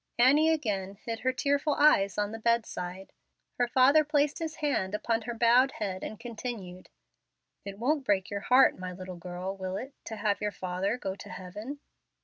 Annie 0.17 0.49
again 0.49 0.95
hid 0.95 1.19
her 1.19 1.31
tearful 1.31 1.75
eyes 1.75 2.17
on 2.17 2.31
the 2.31 2.39
bedside. 2.39 3.13
Her 3.59 3.67
father 3.67 4.03
placed 4.03 4.39
his 4.39 4.55
hand 4.55 4.95
upon 4.95 5.21
her 5.21 5.35
bowed 5.35 5.73
head 5.73 6.01
and 6.03 6.19
continued, 6.19 6.89
"It 7.65 7.77
won't 7.77 8.03
break 8.03 8.27
your 8.31 8.39
heart, 8.39 8.79
my 8.79 8.93
little 8.93 9.17
girl, 9.17 9.55
will 9.55 9.77
it, 9.77 9.93
to 10.05 10.15
have 10.15 10.41
your 10.41 10.49
father 10.51 10.97
go 10.97 11.13
to 11.13 11.29
heaven?" 11.29 11.81